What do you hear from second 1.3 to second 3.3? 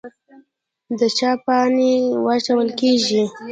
پاڼې وچول کیږي